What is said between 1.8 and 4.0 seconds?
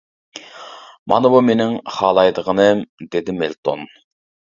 خالايدىغىنىم، -دېدى مىلتون.